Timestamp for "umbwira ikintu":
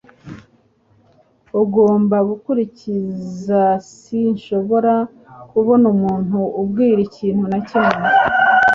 6.59-7.43